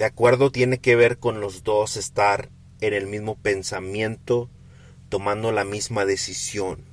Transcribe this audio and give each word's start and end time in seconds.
De 0.00 0.06
acuerdo 0.06 0.50
tiene 0.50 0.78
que 0.78 0.96
ver 0.96 1.18
con 1.18 1.42
los 1.42 1.62
dos 1.62 1.98
estar 1.98 2.48
en 2.80 2.94
el 2.94 3.06
mismo 3.06 3.36
pensamiento, 3.36 4.48
tomando 5.10 5.52
la 5.52 5.64
misma 5.64 6.06
decisión. 6.06 6.86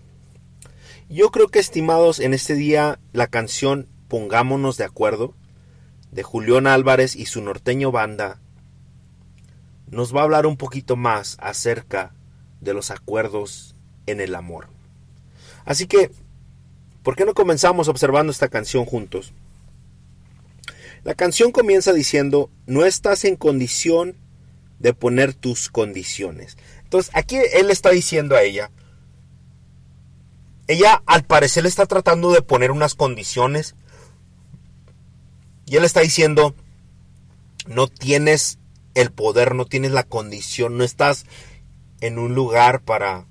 Yo 1.07 1.31
creo 1.31 1.47
que, 1.47 1.59
estimados, 1.59 2.19
en 2.19 2.33
este 2.33 2.55
día 2.55 2.99
la 3.13 3.27
canción 3.27 3.87
Pongámonos 4.09 4.75
de 4.75 4.83
acuerdo 4.83 5.33
de 6.11 6.23
Julián 6.23 6.67
Álvarez 6.67 7.15
y 7.15 7.27
su 7.27 7.41
norteño 7.41 7.93
banda 7.93 8.41
nos 9.89 10.13
va 10.13 10.19
a 10.19 10.23
hablar 10.23 10.45
un 10.45 10.57
poquito 10.57 10.97
más 10.97 11.37
acerca 11.39 12.13
de 12.59 12.73
los 12.73 12.91
acuerdos 12.91 13.73
en 14.05 14.19
el 14.19 14.35
amor. 14.35 14.67
Así 15.63 15.87
que, 15.87 16.11
¿por 17.03 17.15
qué 17.15 17.23
no 17.23 17.33
comenzamos 17.33 17.87
observando 17.87 18.33
esta 18.33 18.49
canción 18.49 18.83
juntos? 18.83 19.31
La 21.07 21.15
canción 21.15 21.53
comienza 21.53 21.93
diciendo, 21.93 22.51
no 22.65 22.83
estás 22.83 23.23
en 23.23 23.37
condición 23.37 24.17
de 24.77 24.93
poner 24.93 25.33
tus 25.33 25.69
condiciones. 25.69 26.57
Entonces, 26.83 27.13
aquí 27.15 27.37
él 27.53 27.71
está 27.71 27.91
diciendo 27.91 28.35
a 28.35 28.41
ella, 28.43 28.71
ella 30.67 31.01
al 31.05 31.23
parecer 31.23 31.63
le 31.63 31.69
está 31.69 31.85
tratando 31.85 32.33
de 32.33 32.41
poner 32.41 32.71
unas 32.71 32.93
condiciones 32.93 33.75
y 35.65 35.77
él 35.77 35.85
está 35.85 36.01
diciendo, 36.01 36.55
no 37.67 37.87
tienes 37.87 38.59
el 38.93 39.09
poder, 39.13 39.55
no 39.55 39.63
tienes 39.63 39.93
la 39.93 40.03
condición, 40.03 40.77
no 40.77 40.83
estás 40.83 41.25
en 42.01 42.19
un 42.19 42.35
lugar 42.35 42.81
para 42.81 43.27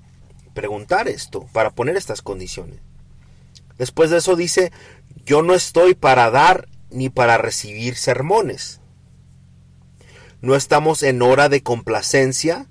preguntar 0.54 1.08
esto, 1.08 1.46
para 1.52 1.72
poner 1.72 1.98
estas 1.98 2.22
condiciones. 2.22 2.80
Después 3.76 4.08
de 4.08 4.16
eso 4.16 4.34
dice, 4.34 4.72
yo 5.26 5.42
no 5.42 5.52
estoy 5.52 5.94
para 5.94 6.30
dar 6.30 6.68
ni 6.90 7.10
para 7.10 7.38
recibir 7.38 7.96
sermones. 7.96 8.80
No 10.40 10.54
estamos 10.54 11.02
en 11.02 11.22
hora 11.22 11.48
de 11.48 11.62
complacencia. 11.62 12.66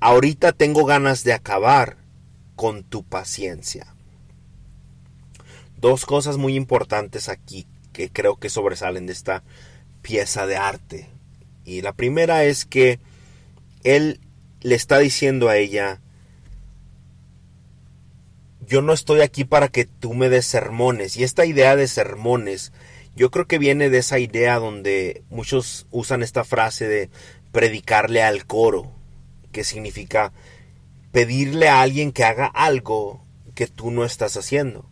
Ahorita 0.00 0.52
tengo 0.52 0.84
ganas 0.84 1.24
de 1.24 1.32
acabar 1.32 1.96
con 2.56 2.84
tu 2.84 3.02
paciencia. 3.02 3.94
Dos 5.76 6.04
cosas 6.04 6.36
muy 6.36 6.56
importantes 6.56 7.28
aquí 7.28 7.66
que 7.92 8.10
creo 8.10 8.36
que 8.36 8.50
sobresalen 8.50 9.06
de 9.06 9.12
esta 9.12 9.42
pieza 10.02 10.46
de 10.46 10.56
arte. 10.56 11.08
Y 11.64 11.82
la 11.82 11.92
primera 11.92 12.44
es 12.44 12.64
que 12.64 13.00
él 13.82 14.20
le 14.60 14.74
está 14.74 14.98
diciendo 14.98 15.48
a 15.48 15.56
ella, 15.56 16.00
yo 18.66 18.82
no 18.82 18.92
estoy 18.92 19.20
aquí 19.20 19.44
para 19.44 19.68
que 19.68 19.84
tú 19.84 20.14
me 20.14 20.28
des 20.28 20.46
sermones. 20.46 21.16
Y 21.16 21.24
esta 21.24 21.46
idea 21.46 21.76
de 21.76 21.88
sermones 21.88 22.72
yo 23.16 23.30
creo 23.30 23.46
que 23.46 23.58
viene 23.58 23.90
de 23.90 23.98
esa 23.98 24.18
idea 24.18 24.58
donde 24.58 25.24
muchos 25.30 25.86
usan 25.90 26.22
esta 26.22 26.44
frase 26.44 26.88
de 26.88 27.10
predicarle 27.52 28.22
al 28.22 28.46
coro, 28.46 28.92
que 29.52 29.64
significa 29.64 30.32
pedirle 31.12 31.68
a 31.68 31.82
alguien 31.82 32.12
que 32.12 32.24
haga 32.24 32.46
algo 32.46 33.24
que 33.54 33.66
tú 33.66 33.90
no 33.90 34.04
estás 34.04 34.36
haciendo. 34.36 34.86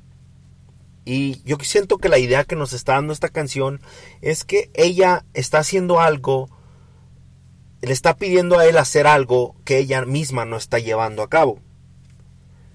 Y 1.05 1.43
yo 1.45 1.57
siento 1.63 1.99
que 1.99 2.11
la 2.11 2.19
idea 2.19 2.45
que 2.45 2.57
nos 2.57 2.73
está 2.73 2.95
dando 2.95 3.13
esta 3.13 3.31
canción 3.31 3.81
es 4.21 4.45
que 4.45 4.71
ella 4.75 5.25
está 5.33 5.61
haciendo 5.61 6.01
algo, 6.01 6.51
le 7.81 7.93
está 7.93 8.17
pidiendo 8.17 8.59
a 8.59 8.67
él 8.67 8.77
hacer 8.77 9.07
algo 9.07 9.57
que 9.65 9.79
ella 9.79 10.05
misma 10.05 10.45
no 10.45 10.57
está 10.57 10.79
llevando 10.79 11.23
a 11.23 11.31
cabo. 11.31 11.61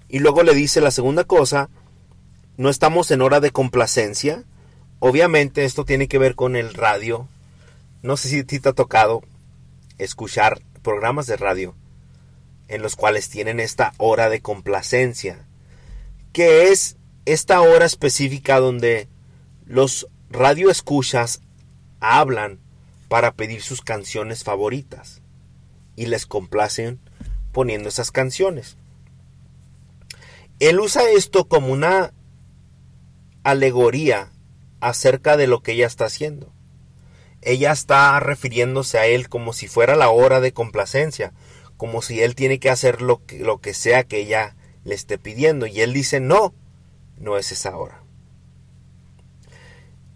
Y 0.09 0.19
luego 0.19 0.41
le 0.41 0.55
dice 0.55 0.81
la 0.81 0.89
segunda 0.89 1.25
cosa, 1.25 1.69
no 2.57 2.69
estamos 2.69 3.11
en 3.11 3.21
hora 3.21 3.39
de 3.39 3.51
complacencia, 3.51 4.45
Obviamente 5.05 5.65
esto 5.65 5.83
tiene 5.83 6.07
que 6.07 6.17
ver 6.17 6.33
con 6.33 6.55
el 6.55 6.73
radio. 6.73 7.27
No 8.03 8.15
sé 8.15 8.29
si 8.29 8.41
te 8.45 8.69
ha 8.69 8.71
tocado 8.71 9.21
escuchar 9.97 10.61
programas 10.81 11.27
de 11.27 11.35
radio 11.35 11.75
en 12.69 12.81
los 12.81 12.95
cuales 12.95 13.27
tienen 13.27 13.59
esta 13.59 13.91
hora 13.97 14.29
de 14.29 14.39
complacencia, 14.39 15.45
que 16.31 16.71
es 16.71 16.95
esta 17.25 17.59
hora 17.59 17.85
específica 17.85 18.61
donde 18.61 19.09
los 19.65 20.07
radioescuchas 20.29 21.41
hablan 21.99 22.59
para 23.09 23.33
pedir 23.33 23.61
sus 23.61 23.81
canciones 23.81 24.45
favoritas 24.45 25.19
y 25.97 26.05
les 26.05 26.25
complacen 26.25 27.01
poniendo 27.51 27.89
esas 27.89 28.11
canciones. 28.11 28.77
Él 30.61 30.79
usa 30.79 31.09
esto 31.09 31.49
como 31.49 31.73
una 31.73 32.13
alegoría 33.43 34.32
acerca 34.83 35.37
de 35.37 35.47
lo 35.47 35.63
que 35.63 35.71
ella 35.71 35.87
está 35.87 36.05
haciendo. 36.05 36.51
Ella 37.41 37.71
está 37.71 38.19
refiriéndose 38.19 38.99
a 38.99 39.05
él 39.05 39.29
como 39.29 39.53
si 39.53 39.67
fuera 39.67 39.95
la 39.95 40.09
hora 40.09 40.41
de 40.41 40.51
complacencia, 40.53 41.33
como 41.77 42.01
si 42.01 42.21
él 42.21 42.35
tiene 42.35 42.59
que 42.59 42.69
hacer 42.69 43.01
lo 43.01 43.25
que, 43.25 43.39
lo 43.39 43.61
que 43.61 43.73
sea 43.73 44.03
que 44.03 44.19
ella 44.19 44.55
le 44.83 44.93
esté 44.95 45.17
pidiendo. 45.17 45.67
Y 45.67 45.81
él 45.81 45.93
dice, 45.93 46.19
no, 46.19 46.53
no 47.17 47.37
es 47.37 47.51
esa 47.53 47.77
hora. 47.77 48.03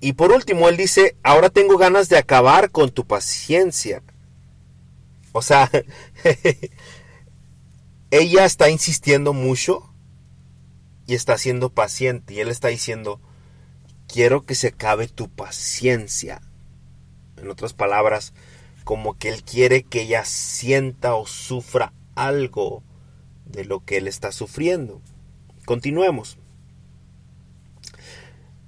Y 0.01 0.13
por 0.13 0.31
último, 0.31 0.67
él 0.67 0.75
dice, 0.75 1.15
ahora 1.23 1.49
tengo 1.49 1.77
ganas 1.77 2.09
de 2.09 2.17
acabar 2.17 2.69
con 2.69 2.91
tu 2.91 3.07
paciencia. 3.07 4.03
O 5.31 5.41
sea, 5.41 5.71
ella 8.11 8.45
está 8.45 8.69
insistiendo 8.69 9.31
mucho 9.31 9.93
y 11.07 11.15
está 11.15 11.37
siendo 11.37 11.69
paciente. 11.69 12.33
Y 12.33 12.41
él 12.41 12.49
está 12.49 12.67
diciendo, 12.67 13.21
quiero 14.07 14.43
que 14.43 14.55
se 14.55 14.67
acabe 14.67 15.07
tu 15.07 15.29
paciencia. 15.29 16.41
En 17.37 17.49
otras 17.49 17.73
palabras, 17.73 18.33
como 18.83 19.17
que 19.17 19.29
Él 19.29 19.43
quiere 19.43 19.83
que 19.83 20.03
ella 20.03 20.25
sienta 20.25 21.15
o 21.15 21.27
sufra 21.27 21.93
algo 22.15 22.83
de 23.45 23.65
lo 23.65 23.83
que 23.83 23.97
Él 23.97 24.07
está 24.07 24.31
sufriendo. 24.31 25.01
Continuemos. 25.65 26.37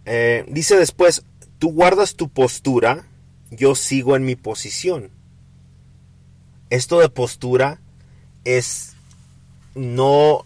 Eh, 0.06 0.46
dice 0.48 0.76
después, 0.76 1.24
tú 1.58 1.72
guardas 1.72 2.16
tu 2.16 2.30
postura, 2.30 3.08
yo 3.52 3.76
sigo 3.76 4.16
en 4.16 4.26
mi 4.26 4.36
posición. 4.36 5.12
Esto 6.70 7.00
de 7.00 7.10
postura 7.10 7.82
es 8.44 8.94
no, 9.76 10.46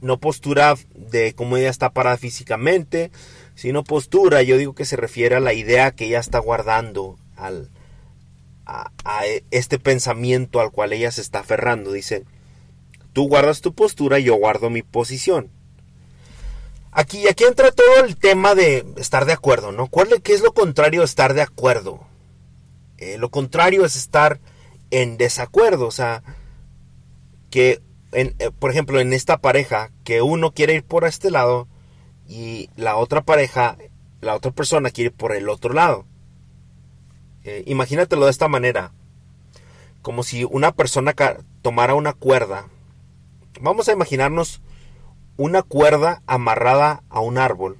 no 0.00 0.18
postura 0.18 0.74
de 0.94 1.34
cómo 1.34 1.56
ella 1.56 1.70
está 1.70 1.90
parada 1.90 2.16
físicamente, 2.16 3.10
sino 3.54 3.84
postura, 3.84 4.42
yo 4.42 4.56
digo 4.56 4.74
que 4.74 4.84
se 4.84 4.96
refiere 4.96 5.36
a 5.36 5.40
la 5.40 5.52
idea 5.52 5.92
que 5.92 6.06
ella 6.06 6.20
está 6.20 6.38
guardando, 6.38 7.18
al, 7.36 7.70
a, 8.66 8.90
este 9.50 9.78
pensamiento 9.78 10.60
al 10.60 10.70
cual 10.70 10.92
ella 10.92 11.10
se 11.10 11.20
está 11.20 11.40
aferrando. 11.40 11.92
Dice, 11.92 12.24
tú 13.12 13.28
guardas 13.28 13.60
tu 13.60 13.74
postura, 13.74 14.18
yo 14.18 14.34
guardo 14.36 14.70
mi 14.70 14.82
posición. 14.82 15.50
Aquí, 16.92 17.28
aquí 17.28 17.44
entra 17.44 17.70
todo 17.70 18.04
el 18.04 18.16
tema 18.16 18.54
de 18.54 18.84
estar 18.96 19.24
de 19.24 19.32
acuerdo, 19.32 19.72
¿no? 19.72 19.86
¿Cuál, 19.86 20.22
¿Qué 20.22 20.32
es 20.32 20.40
lo 20.40 20.52
contrario 20.52 21.00
de 21.00 21.06
estar 21.06 21.34
de 21.34 21.42
acuerdo? 21.42 22.06
Eh, 22.98 23.16
lo 23.16 23.30
contrario 23.30 23.84
es 23.84 23.96
estar 23.96 24.40
en 24.90 25.16
desacuerdo, 25.16 25.86
o 25.86 25.92
sea, 25.92 26.22
que, 27.50 27.80
eh, 28.12 28.50
por 28.58 28.70
ejemplo, 28.70 29.00
en 29.00 29.12
esta 29.12 29.38
pareja, 29.38 29.90
que 30.04 30.22
uno 30.22 30.52
quiere 30.52 30.74
ir 30.74 30.84
por 30.84 31.04
este 31.04 31.30
lado 31.30 31.68
y 32.28 32.70
la 32.76 32.96
otra 32.96 33.22
pareja, 33.22 33.76
la 34.20 34.34
otra 34.34 34.50
persona 34.50 34.90
quiere 34.90 35.10
ir 35.10 35.16
por 35.16 35.34
el 35.34 35.48
otro 35.48 35.72
lado. 35.72 36.06
Eh, 37.44 37.62
imagínatelo 37.66 38.24
de 38.24 38.30
esta 38.30 38.48
manera, 38.48 38.92
como 40.02 40.22
si 40.22 40.44
una 40.44 40.72
persona 40.72 41.14
tomara 41.62 41.94
una 41.94 42.12
cuerda. 42.12 42.68
Vamos 43.60 43.88
a 43.88 43.92
imaginarnos 43.92 44.60
una 45.36 45.62
cuerda 45.62 46.22
amarrada 46.26 47.02
a 47.08 47.20
un 47.20 47.38
árbol 47.38 47.78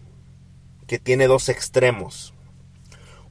que 0.87 0.99
tiene 0.99 1.27
dos 1.27 1.49
extremos. 1.49 2.35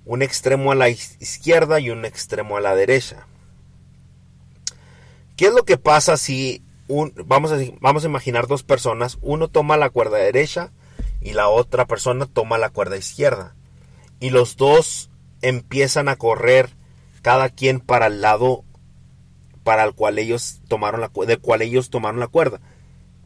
Un 0.06 0.22
extremo 0.22 0.72
a 0.72 0.75
la 0.75 0.90
izquierda 0.90 1.80
y 1.80 1.90
un 1.90 2.06
extremo 2.06 2.57
a 2.57 2.62
la 2.62 2.75
derecha. 2.75 3.28
¿Qué 5.36 5.48
es 5.48 5.54
lo 5.54 5.63
que 5.66 5.78
pasa 5.78 6.18
si 6.18 6.63
vamos, 7.25 7.51
a, 7.51 8.07
imaginar 8.07 8.47
dos 8.47 8.63
personas? 8.63 9.18
Uno 9.21 9.47
toma 9.47 9.77
la 9.77 9.89
cuerda 9.89 10.18
derecha 10.18 10.71
y 11.21 11.33
la 11.33 11.47
otra 11.47 11.86
persona 11.86 12.25
toma 12.25 12.57
la 12.57 12.71
cuerda 12.71 12.97
izquierda. 12.97 13.56
Y 14.19 14.31
los 14.31 14.57
dos 14.57 15.09
empiezan 15.41 16.09
a 16.09 16.15
correr 16.15 16.71
cada 17.21 17.50
quien 17.50 17.80
para 17.80 18.07
el 18.07 18.21
lado 18.21 18.63
para 19.63 19.83
el 19.83 19.94
cual 19.94 20.18
ellos 20.18 20.62
tomaron 20.68 21.01
la 21.01 21.12
del 21.27 21.39
cual 21.39 21.62
ellos 21.62 21.89
tomaron 21.89 22.19
la 22.19 22.27
cuerda. 22.27 22.59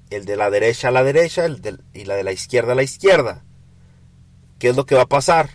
El 0.10 0.26
de 0.26 0.36
la 0.36 0.50
derecha 0.50 0.90
a 0.90 0.92
la 0.92 1.04
derecha 1.04 1.48
y 1.94 2.06
la 2.06 2.16
de 2.16 2.24
la 2.24 2.34
izquierda 2.34 2.74
a 2.74 2.76
la 2.76 2.84
izquierda. 2.84 3.46
¿Qué 4.60 4.70
es 4.70 4.76
lo 4.76 4.86
que 4.86 4.96
va 4.96 5.04
a 5.04 5.08
pasar? 5.08 5.50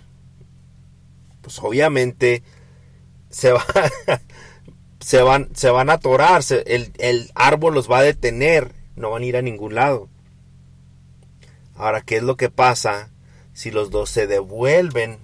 Pues 1.43 1.58
obviamente 1.60 2.43
se, 3.28 3.52
va, 3.52 3.64
se, 5.08 5.22
van, 5.22 5.49
se 5.55 5.70
van 5.70 5.88
a 5.88 5.94
atorar, 5.94 6.43
el, 6.66 6.93
el 6.99 7.31
árbol 7.34 7.72
los 7.72 7.90
va 7.90 8.00
a 8.00 8.02
detener, 8.02 8.75
no 8.94 9.08
van 9.08 9.22
a 9.22 9.25
ir 9.25 9.38
a 9.38 9.43
ningún 9.43 9.75
lado. 9.75 10.10
Ahora, 11.75 12.02
¿qué 12.02 12.19
es 12.19 12.22
lo 12.22 12.37
que 12.37 12.50
pasa 12.50 13.08
si 13.55 13.70
los 13.70 13.90
dos 13.90 14.10
se 14.10 14.26
devuelven 14.26 15.16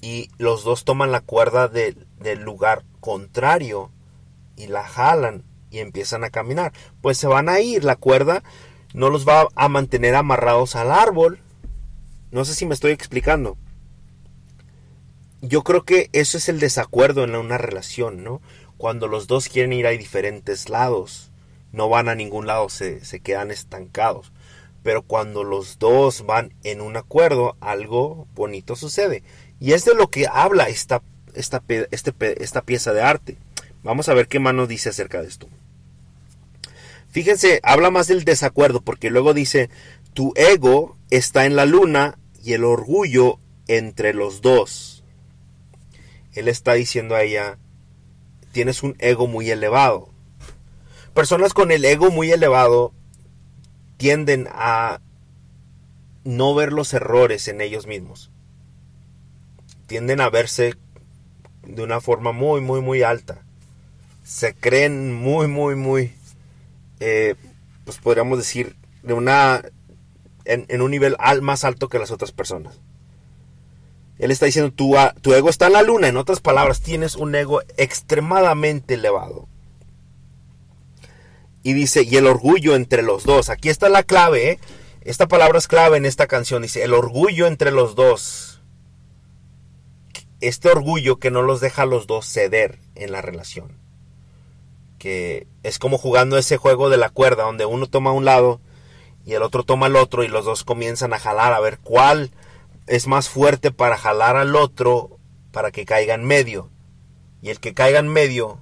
y 0.00 0.30
los 0.36 0.64
dos 0.64 0.84
toman 0.84 1.12
la 1.12 1.20
cuerda 1.20 1.68
del 1.68 1.94
lugar 2.40 2.82
contrario 2.98 3.92
y 4.56 4.66
la 4.66 4.82
jalan 4.82 5.44
y 5.70 5.78
empiezan 5.78 6.24
a 6.24 6.30
caminar? 6.30 6.72
Pues 7.02 7.18
se 7.18 7.28
van 7.28 7.48
a 7.48 7.60
ir, 7.60 7.84
la 7.84 7.94
cuerda 7.94 8.42
no 8.94 9.10
los 9.10 9.28
va 9.28 9.46
a 9.54 9.68
mantener 9.68 10.16
amarrados 10.16 10.74
al 10.74 10.90
árbol. 10.90 11.38
No 12.32 12.44
sé 12.44 12.56
si 12.56 12.66
me 12.66 12.74
estoy 12.74 12.90
explicando. 12.90 13.56
Yo 15.46 15.62
creo 15.62 15.84
que 15.84 16.08
eso 16.12 16.38
es 16.38 16.48
el 16.48 16.60
desacuerdo 16.60 17.24
en 17.24 17.34
una 17.34 17.58
relación, 17.58 18.24
¿no? 18.24 18.40
Cuando 18.76 19.08
los 19.08 19.26
dos 19.26 19.48
quieren 19.48 19.72
ir 19.72 19.86
a 19.86 19.90
diferentes 19.90 20.68
lados, 20.68 21.30
no 21.72 21.88
van 21.88 22.08
a 22.08 22.14
ningún 22.14 22.46
lado, 22.46 22.68
se, 22.68 23.04
se 23.04 23.20
quedan 23.20 23.50
estancados 23.50 24.32
pero 24.84 25.02
cuando 25.02 25.44
los 25.44 25.78
dos 25.78 26.26
van 26.26 26.52
en 26.62 26.82
un 26.82 26.98
acuerdo, 26.98 27.56
algo 27.60 28.28
bonito 28.34 28.76
sucede. 28.76 29.22
Y 29.58 29.72
es 29.72 29.86
de 29.86 29.94
lo 29.94 30.10
que 30.10 30.26
habla 30.30 30.68
esta, 30.68 31.02
esta, 31.32 31.62
este, 31.90 32.12
esta 32.44 32.60
pieza 32.60 32.92
de 32.92 33.00
arte. 33.00 33.38
Vamos 33.82 34.10
a 34.10 34.14
ver 34.14 34.28
qué 34.28 34.40
mano 34.40 34.66
dice 34.66 34.90
acerca 34.90 35.22
de 35.22 35.28
esto. 35.28 35.48
Fíjense, 37.10 37.60
habla 37.62 37.90
más 37.90 38.08
del 38.08 38.24
desacuerdo, 38.24 38.82
porque 38.82 39.08
luego 39.08 39.32
dice, 39.32 39.70
tu 40.12 40.34
ego 40.36 40.98
está 41.08 41.46
en 41.46 41.56
la 41.56 41.64
luna 41.64 42.18
y 42.42 42.52
el 42.52 42.64
orgullo 42.64 43.38
entre 43.68 44.12
los 44.12 44.42
dos. 44.42 44.93
Él 46.34 46.48
está 46.48 46.74
diciendo 46.74 47.14
a 47.14 47.22
ella, 47.22 47.58
tienes 48.52 48.82
un 48.82 48.96
ego 48.98 49.26
muy 49.26 49.50
elevado. 49.50 50.10
Personas 51.14 51.54
con 51.54 51.70
el 51.70 51.84
ego 51.84 52.10
muy 52.10 52.32
elevado 52.32 52.92
tienden 53.96 54.48
a 54.50 55.00
no 56.24 56.54
ver 56.54 56.72
los 56.72 56.92
errores 56.92 57.48
en 57.48 57.60
ellos 57.60 57.86
mismos. 57.86 58.30
Tienden 59.86 60.20
a 60.20 60.30
verse 60.30 60.74
de 61.66 61.82
una 61.82 62.00
forma 62.00 62.32
muy, 62.32 62.60
muy, 62.60 62.80
muy 62.80 63.02
alta. 63.02 63.42
Se 64.24 64.54
creen 64.54 65.14
muy, 65.14 65.46
muy, 65.46 65.76
muy, 65.76 66.14
eh, 67.00 67.34
pues 67.84 67.98
podríamos 67.98 68.38
decir, 68.38 68.76
de 69.02 69.12
una, 69.12 69.62
en, 70.44 70.80
un 70.80 70.90
nivel 70.90 71.16
más 71.42 71.64
alto 71.64 71.88
que 71.88 71.98
las 71.98 72.10
otras 72.10 72.32
personas. 72.32 72.80
Él 74.18 74.30
está 74.30 74.46
diciendo, 74.46 74.72
tu, 74.72 74.96
ego 75.34 75.50
está 75.50 75.66
en 75.66 75.72
la 75.72 75.82
luna, 75.82 76.08
en 76.08 76.16
otras 76.16 76.40
palabras, 76.40 76.80
tienes 76.80 77.16
un 77.16 77.34
ego 77.34 77.62
extremadamente 77.76 78.94
elevado. 78.94 79.48
Y 81.62 81.72
dice, 81.72 82.02
y 82.04 82.16
el 82.16 82.26
orgullo 82.26 82.76
entre 82.76 83.02
los 83.02 83.24
dos. 83.24 83.48
Aquí 83.48 83.70
está 83.70 83.88
la 83.88 84.02
clave, 84.02 84.50
¿eh? 84.50 84.58
Esta 85.00 85.26
palabra 85.26 85.58
es 85.58 85.66
clave 85.66 85.96
en 85.96 86.06
esta 86.06 86.26
canción. 86.26 86.62
Dice, 86.62 86.84
el 86.84 86.94
orgullo 86.94 87.46
entre 87.46 87.70
los 87.70 87.94
dos. 87.94 88.60
Este 90.40 90.68
orgullo 90.68 91.18
que 91.18 91.30
no 91.30 91.42
los 91.42 91.60
deja 91.60 91.82
a 91.82 91.86
los 91.86 92.06
dos 92.06 92.26
ceder 92.26 92.78
en 92.94 93.12
la 93.12 93.22
relación. 93.22 93.78
Que 94.98 95.46
es 95.62 95.78
como 95.78 95.98
jugando 95.98 96.38
ese 96.38 96.58
juego 96.58 96.90
de 96.90 96.98
la 96.98 97.08
cuerda, 97.08 97.44
donde 97.44 97.66
uno 97.66 97.86
toma 97.86 98.12
un 98.12 98.26
lado 98.26 98.60
y 99.26 99.32
el 99.32 99.42
otro 99.42 99.62
toma 99.62 99.86
el 99.86 99.96
otro 99.96 100.22
y 100.22 100.28
los 100.28 100.44
dos 100.44 100.64
comienzan 100.64 101.14
a 101.14 101.18
jalar 101.18 101.54
a 101.54 101.60
ver 101.60 101.78
cuál 101.78 102.30
es 102.86 103.06
más 103.06 103.28
fuerte 103.28 103.70
para 103.70 103.96
jalar 103.96 104.36
al 104.36 104.56
otro 104.56 105.18
para 105.52 105.70
que 105.70 105.84
caiga 105.84 106.14
en 106.14 106.24
medio. 106.24 106.70
Y 107.42 107.50
el 107.50 107.60
que 107.60 107.74
caiga 107.74 107.98
en 107.98 108.08
medio 108.08 108.60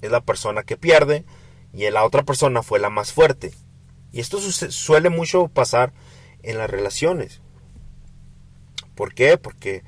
es 0.00 0.10
la 0.10 0.20
persona 0.20 0.62
que 0.62 0.76
pierde 0.76 1.24
y 1.72 1.88
la 1.90 2.04
otra 2.04 2.24
persona 2.24 2.62
fue 2.62 2.78
la 2.78 2.90
más 2.90 3.12
fuerte. 3.12 3.52
Y 4.12 4.20
esto 4.20 4.40
suele 4.40 5.10
mucho 5.10 5.48
pasar 5.48 5.92
en 6.42 6.58
las 6.58 6.70
relaciones. 6.70 7.40
¿Por 8.94 9.14
qué? 9.14 9.38
Porque 9.38 9.84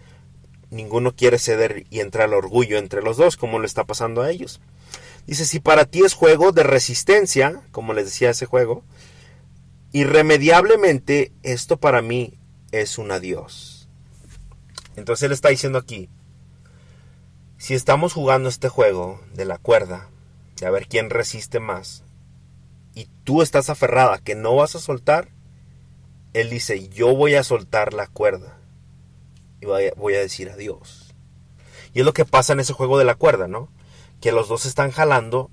ninguno 0.70 1.14
quiere 1.14 1.38
ceder 1.38 1.86
y 1.90 2.00
entra 2.00 2.24
el 2.24 2.34
orgullo 2.34 2.78
entre 2.78 3.02
los 3.02 3.16
dos, 3.16 3.36
como 3.36 3.58
le 3.58 3.66
está 3.66 3.84
pasando 3.84 4.22
a 4.22 4.30
ellos. 4.30 4.60
Dice, 5.26 5.44
si 5.44 5.60
para 5.60 5.84
ti 5.84 6.02
es 6.04 6.14
juego 6.14 6.52
de 6.52 6.62
resistencia, 6.62 7.62
como 7.70 7.94
les 7.94 8.06
decía 8.06 8.30
ese 8.30 8.46
juego, 8.46 8.84
irremediablemente 9.92 11.32
esto 11.42 11.76
para 11.76 12.02
mí 12.02 12.38
es 12.72 12.98
un 12.98 13.10
adiós. 13.10 13.71
Entonces 14.96 15.24
él 15.24 15.32
está 15.32 15.48
diciendo 15.48 15.78
aquí, 15.78 16.08
si 17.58 17.74
estamos 17.74 18.12
jugando 18.12 18.48
este 18.48 18.68
juego 18.68 19.20
de 19.34 19.44
la 19.44 19.58
cuerda, 19.58 20.08
a 20.64 20.70
ver 20.70 20.86
quién 20.86 21.10
resiste 21.10 21.60
más, 21.60 22.04
y 22.94 23.08
tú 23.24 23.42
estás 23.42 23.70
aferrada 23.70 24.18
que 24.18 24.34
no 24.34 24.54
vas 24.56 24.74
a 24.74 24.80
soltar, 24.80 25.28
él 26.34 26.50
dice, 26.50 26.88
yo 26.88 27.14
voy 27.14 27.34
a 27.34 27.44
soltar 27.44 27.92
la 27.92 28.06
cuerda 28.06 28.58
y 29.60 29.66
voy 29.66 30.14
a, 30.14 30.20
decir 30.20 30.50
adiós. 30.50 31.14
Y 31.94 32.00
es 32.00 32.06
lo 32.06 32.12
que 32.12 32.24
pasa 32.24 32.52
en 32.52 32.60
ese 32.60 32.72
juego 32.72 32.98
de 32.98 33.04
la 33.04 33.14
cuerda, 33.14 33.48
¿no? 33.48 33.68
Que 34.20 34.32
los 34.32 34.48
dos 34.48 34.66
están 34.66 34.90
jalando 34.90 35.50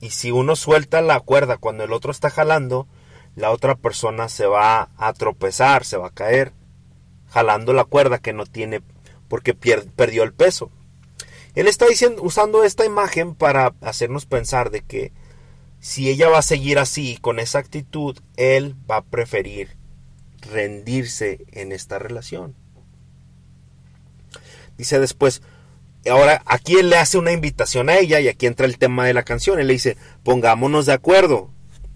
y 0.00 0.10
si 0.10 0.30
uno 0.30 0.56
suelta 0.56 1.00
la 1.00 1.20
cuerda 1.20 1.56
cuando 1.56 1.84
el 1.84 1.92
otro 1.92 2.10
está 2.10 2.30
jalando, 2.30 2.86
la 3.34 3.50
otra 3.50 3.74
persona 3.74 4.28
se 4.28 4.46
va 4.46 4.90
a 4.96 5.12
tropezar, 5.14 5.84
se 5.84 5.96
va 5.96 6.08
a 6.08 6.14
caer, 6.14 6.52
jalando 7.34 7.72
la 7.72 7.82
cuerda 7.82 8.20
que 8.20 8.32
no 8.32 8.46
tiene 8.46 8.80
porque 9.26 9.54
perdió 9.54 10.22
el 10.22 10.32
peso. 10.32 10.70
Él 11.56 11.66
está 11.66 11.86
diciendo, 11.86 12.22
usando 12.22 12.62
esta 12.62 12.84
imagen 12.84 13.34
para 13.34 13.74
hacernos 13.80 14.24
pensar 14.24 14.70
de 14.70 14.82
que 14.82 15.10
si 15.80 16.08
ella 16.08 16.28
va 16.28 16.38
a 16.38 16.42
seguir 16.42 16.78
así, 16.78 17.18
con 17.20 17.40
esa 17.40 17.58
actitud, 17.58 18.16
él 18.36 18.76
va 18.88 18.98
a 18.98 19.04
preferir 19.04 19.76
rendirse 20.42 21.44
en 21.50 21.72
esta 21.72 21.98
relación. 21.98 22.54
Dice 24.78 25.00
después, 25.00 25.42
ahora 26.08 26.40
aquí 26.46 26.76
él 26.76 26.88
le 26.88 26.98
hace 26.98 27.18
una 27.18 27.32
invitación 27.32 27.88
a 27.88 27.98
ella 27.98 28.20
y 28.20 28.28
aquí 28.28 28.46
entra 28.46 28.66
el 28.66 28.78
tema 28.78 29.06
de 29.06 29.14
la 29.14 29.24
canción. 29.24 29.58
Él 29.58 29.66
le 29.66 29.72
dice, 29.72 29.96
pongámonos 30.22 30.86
de 30.86 30.92
acuerdo, 30.92 31.50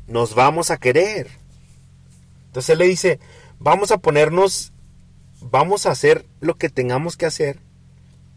nos 0.08 0.34
vamos 0.34 0.72
a 0.72 0.78
querer. 0.78 1.28
Entonces 2.46 2.70
él 2.70 2.78
le 2.78 2.88
dice, 2.88 3.20
vamos 3.60 3.92
a 3.92 3.98
ponernos, 3.98 4.72
vamos 5.40 5.86
a 5.86 5.90
hacer 5.90 6.26
lo 6.40 6.56
que 6.56 6.68
tengamos 6.68 7.16
que 7.16 7.26
hacer 7.26 7.60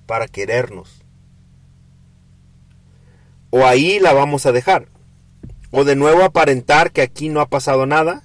para 0.06 0.28
querernos 0.28 1.02
o 3.52 3.66
ahí 3.66 4.00
la 4.00 4.14
vamos 4.14 4.48
a 4.48 4.52
dejar. 4.52 4.88
O 5.70 5.84
de 5.84 5.96
nuevo 5.96 6.24
aparentar 6.24 6.92
que 6.92 7.02
aquí 7.02 7.30
no 7.30 7.40
ha 7.42 7.50
pasado 7.50 7.86
nada, 7.86 8.24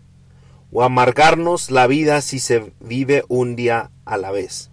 o 0.72 0.82
amargarnos 0.82 1.70
la 1.70 1.86
vida 1.86 2.20
si 2.22 2.38
se 2.38 2.72
vive 2.80 3.24
un 3.28 3.54
día 3.54 3.90
a 4.04 4.16
la 4.16 4.30
vez. 4.30 4.70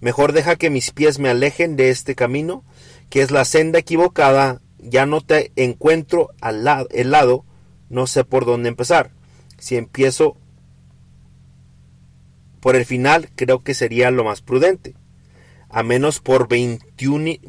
Mejor 0.00 0.32
deja 0.32 0.56
que 0.56 0.70
mis 0.70 0.92
pies 0.92 1.18
me 1.18 1.28
alejen 1.28 1.76
de 1.76 1.90
este 1.90 2.14
camino, 2.14 2.64
que 3.10 3.20
es 3.20 3.30
la 3.30 3.44
senda 3.44 3.78
equivocada, 3.78 4.60
ya 4.78 5.06
no 5.06 5.20
te 5.20 5.52
encuentro 5.56 6.30
al 6.40 6.64
lado, 6.64 6.88
el 6.90 7.10
lado, 7.10 7.44
no 7.90 8.06
sé 8.06 8.24
por 8.24 8.46
dónde 8.46 8.68
empezar. 8.68 9.10
Si 9.58 9.76
empiezo 9.76 10.36
por 12.60 12.76
el 12.76 12.84
final, 12.84 13.30
creo 13.34 13.62
que 13.62 13.74
sería 13.74 14.10
lo 14.10 14.24
más 14.24 14.42
prudente. 14.42 14.94
A 15.68 15.82
menos 15.82 16.20
por 16.20 16.48
veintiúnica 16.48 17.44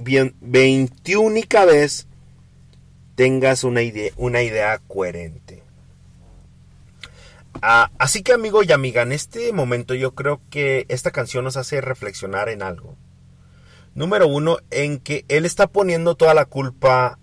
vez 1.65 2.08
tengas 3.15 3.63
una 3.63 3.82
idea, 3.82 4.12
una 4.15 4.41
idea 4.41 4.80
coherente. 4.88 5.63
Ah, 7.62 7.91
así 8.00 8.24
que 8.24 8.34
amigo 8.34 8.63
y 8.63 8.72
amiga, 8.72 9.01
en 9.01 9.12
este 9.12 9.51
momento 9.53 9.94
yo 9.94 10.15
creo 10.15 10.41
que 10.50 10.86
esta 10.88 11.12
canción 11.12 11.44
nos 11.44 11.58
hace 11.58 11.82
reflexionar 11.82 12.50
en 12.50 12.63
algo. 12.63 12.96
Número 13.94 14.27
uno, 14.27 14.58
en 14.70 15.00
que 15.00 15.25
él 15.27 15.46
está 15.46 15.68
poniendo 15.68 16.15
toda 16.15 16.34
la 16.34 16.46
culpa 16.46 17.20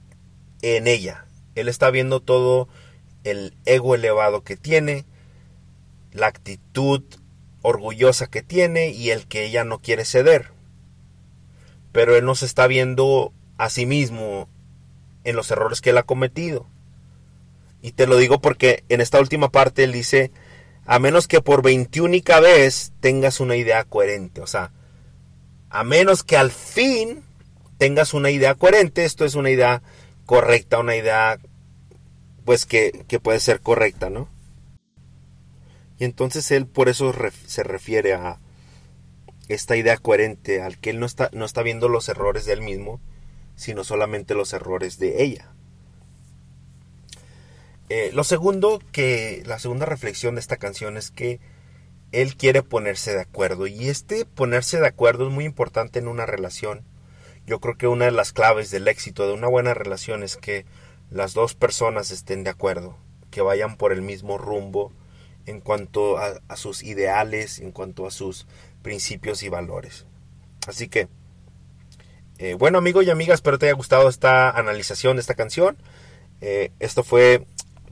en 0.60 0.86
ella. 0.86 1.24
Él 1.54 1.68
está 1.68 1.90
viendo 1.90 2.20
todo 2.20 2.68
el 3.24 3.56
ego 3.64 3.94
elevado 3.94 4.44
que 4.44 4.56
tiene, 4.56 5.06
la 6.12 6.26
actitud 6.26 7.02
orgullosa 7.68 8.26
que 8.26 8.42
tiene 8.42 8.90
y 8.90 9.10
el 9.10 9.26
que 9.26 9.44
ella 9.44 9.64
no 9.64 9.80
quiere 9.80 10.04
ceder. 10.04 10.50
Pero 11.92 12.16
él 12.16 12.24
no 12.24 12.34
se 12.34 12.46
está 12.46 12.66
viendo 12.66 13.32
a 13.56 13.70
sí 13.70 13.86
mismo 13.86 14.48
en 15.24 15.36
los 15.36 15.50
errores 15.50 15.80
que 15.80 15.90
él 15.90 15.98
ha 15.98 16.04
cometido. 16.04 16.66
Y 17.82 17.92
te 17.92 18.06
lo 18.06 18.16
digo 18.16 18.40
porque 18.40 18.84
en 18.88 19.00
esta 19.00 19.20
última 19.20 19.50
parte 19.50 19.84
él 19.84 19.92
dice, 19.92 20.32
A 20.86 20.98
menos 20.98 21.28
que 21.28 21.40
por 21.40 21.62
veintiúnica 21.62 22.40
vez 22.40 22.92
tengas 23.00 23.40
una 23.40 23.56
idea 23.56 23.84
coherente. 23.84 24.40
O 24.40 24.46
sea, 24.46 24.72
a 25.70 25.84
menos 25.84 26.22
que 26.24 26.36
al 26.36 26.50
fin 26.50 27.22
tengas 27.76 28.14
una 28.14 28.30
idea 28.30 28.54
coherente, 28.54 29.04
esto 29.04 29.24
es 29.24 29.34
una 29.34 29.50
idea 29.50 29.82
correcta, 30.26 30.78
una 30.78 30.96
idea 30.96 31.38
pues 32.44 32.64
que, 32.66 33.04
que 33.06 33.20
puede 33.20 33.40
ser 33.40 33.60
correcta, 33.60 34.10
¿no? 34.10 34.28
Y 35.98 36.04
entonces 36.04 36.50
él 36.50 36.66
por 36.66 36.88
eso 36.88 37.12
se 37.46 37.62
refiere 37.62 38.14
a 38.14 38.38
esta 39.48 39.76
idea 39.76 39.96
coherente, 39.96 40.62
al 40.62 40.78
que 40.78 40.90
él 40.90 41.00
no 41.00 41.06
está, 41.06 41.30
no 41.32 41.44
está 41.44 41.62
viendo 41.62 41.88
los 41.88 42.08
errores 42.08 42.44
de 42.44 42.52
él 42.52 42.62
mismo, 42.62 43.00
sino 43.56 43.82
solamente 43.82 44.34
los 44.34 44.52
errores 44.52 44.98
de 44.98 45.22
ella. 45.24 45.52
Eh, 47.88 48.10
lo 48.12 48.22
segundo 48.22 48.82
que, 48.92 49.42
la 49.46 49.58
segunda 49.58 49.86
reflexión 49.86 50.34
de 50.34 50.40
esta 50.40 50.58
canción 50.58 50.96
es 50.96 51.10
que 51.10 51.40
él 52.12 52.36
quiere 52.36 52.62
ponerse 52.62 53.14
de 53.14 53.20
acuerdo 53.20 53.66
y 53.66 53.88
este 53.88 54.24
ponerse 54.24 54.78
de 54.78 54.86
acuerdo 54.86 55.28
es 55.28 55.32
muy 55.32 55.44
importante 55.44 55.98
en 55.98 56.08
una 56.08 56.26
relación. 56.26 56.84
Yo 57.46 57.60
creo 57.60 57.78
que 57.78 57.86
una 57.86 58.04
de 58.04 58.10
las 58.10 58.32
claves 58.32 58.70
del 58.70 58.88
éxito 58.88 59.26
de 59.26 59.32
una 59.32 59.48
buena 59.48 59.72
relación 59.72 60.22
es 60.22 60.36
que 60.36 60.66
las 61.10 61.32
dos 61.32 61.54
personas 61.54 62.10
estén 62.10 62.44
de 62.44 62.50
acuerdo, 62.50 62.98
que 63.30 63.40
vayan 63.40 63.76
por 63.76 63.92
el 63.92 64.02
mismo 64.02 64.36
rumbo 64.36 64.92
en 65.48 65.60
cuanto 65.60 66.18
a, 66.18 66.56
sus 66.56 66.82
ideales, 66.82 67.58
en 67.58 67.72
cuanto 67.72 68.06
a 68.06 68.10
sus 68.10 68.46
principios 68.82 69.42
y 69.42 69.48
valores. 69.48 70.06
Así 70.66 70.88
que, 70.88 71.08
eh, 72.38 72.54
bueno 72.54 72.78
amigo 72.78 73.02
y 73.02 73.10
amiga, 73.10 73.34
espero 73.34 73.58
te 73.58 73.66
haya 73.66 73.74
gustado 73.74 74.08
esta 74.08 74.50
analización 74.50 75.16
de 75.16 75.20
esta 75.20 75.34
canción. 75.34 75.76
Eh, 76.40 76.70
esto 76.78 77.02
fue 77.02 77.46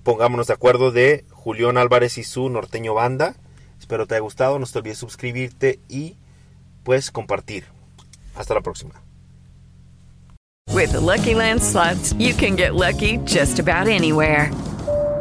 Pongámonos 0.07 0.47
de 0.47 0.53
acuerdo 0.53 0.93
de 0.93 1.25
Julián 1.33 1.77
Álvarez 1.77 2.17
y 2.17 2.23
su 2.23 2.49
norteño 2.49 2.95
banda. 2.95 3.35
Espero 3.81 4.07
te 4.07 4.15
haya 4.15 4.21
gustado, 4.21 4.57
no 4.57 4.65
te 4.65 4.79
olvides 4.79 4.99
suscribirte 4.99 5.81
y 5.89 6.15
pues 6.85 7.11
compartir. 7.11 7.65
Hasta 8.37 8.55
la 8.55 8.61
próxima. 8.61 9.03
With 10.73 10.93
the 10.93 11.01
Lucky 11.01 11.35
Land 11.35 11.61
you 12.21 12.35
can 12.35 12.55
get 12.55 12.77
lucky 12.77 13.19
just 13.25 13.59
about 13.59 13.89
anywhere. 13.89 14.53